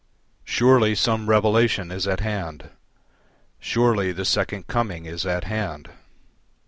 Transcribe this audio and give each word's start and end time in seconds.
Surely 0.43 0.95
some 0.95 1.29
revelation 1.29 1.91
is 1.91 2.07
at 2.07 2.21
hand; 2.21 2.71
Surely 3.59 4.11
the 4.11 4.25
Second 4.25 4.65
Coming 4.65 5.05
is 5.05 5.27
at 5.27 5.43
hand. 5.43 5.91